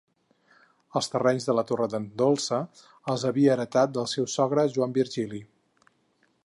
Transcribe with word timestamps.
Els 0.99 1.09
terrenys 1.15 1.45
de 1.49 1.55
la 1.57 1.63
Torre 1.71 1.87
d'en 1.93 2.07
Dolça 2.21 2.61
els 3.13 3.27
havia 3.31 3.53
heretat 3.57 3.95
del 3.99 4.09
seu 4.17 4.29
sogre 4.39 4.69
Joan 4.77 4.97
Virgili. 4.99 5.45